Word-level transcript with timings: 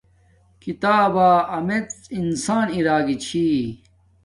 کتابا 0.63 1.29
امیڎ 1.57 1.85
انسان 2.17 2.65
ارا 2.77 2.97
گی 3.05 3.15
چھی 3.25 3.45